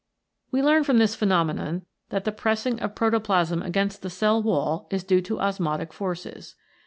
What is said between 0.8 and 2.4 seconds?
from this phenomenon that the